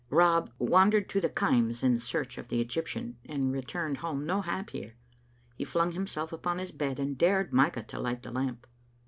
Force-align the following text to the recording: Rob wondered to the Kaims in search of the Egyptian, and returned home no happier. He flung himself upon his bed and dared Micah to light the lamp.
Rob 0.09 0.51
wondered 0.57 1.07
to 1.09 1.21
the 1.21 1.29
Kaims 1.29 1.83
in 1.83 1.99
search 1.99 2.39
of 2.39 2.47
the 2.47 2.59
Egyptian, 2.59 3.19
and 3.23 3.51
returned 3.53 3.97
home 3.97 4.25
no 4.25 4.41
happier. 4.41 4.95
He 5.53 5.63
flung 5.63 5.91
himself 5.91 6.33
upon 6.33 6.57
his 6.57 6.71
bed 6.71 6.97
and 6.99 7.15
dared 7.15 7.53
Micah 7.53 7.83
to 7.83 7.99
light 7.99 8.23
the 8.23 8.31
lamp. 8.31 8.65